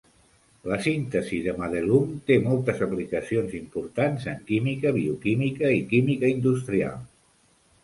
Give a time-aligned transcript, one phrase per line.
[0.69, 7.01] La síntesis de Madelung té moltes aplicacions importants en química, bioquímica i química industrial.